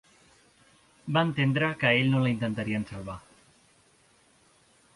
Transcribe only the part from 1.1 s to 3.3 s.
Va entendre que a ell no l'intentarien salvar.